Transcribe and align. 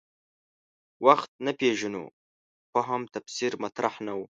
وخت 1.05 1.31
نه 1.45 1.51
پېژنو 1.59 2.03
فهم 2.73 3.01
تفسیر 3.15 3.51
مطرح 3.63 3.93
نه 4.05 4.13
و. 4.17 4.21